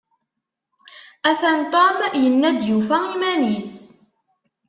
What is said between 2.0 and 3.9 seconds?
yenna-d yufa iman-is.